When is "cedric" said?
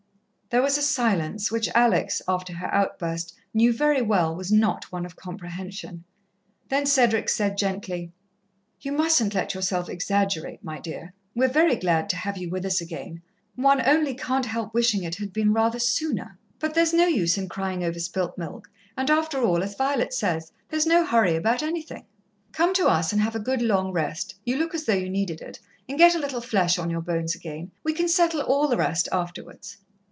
6.85-7.29